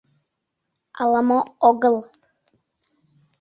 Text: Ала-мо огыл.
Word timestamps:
Ала-мо 1.01 1.39
огыл. 1.69 1.97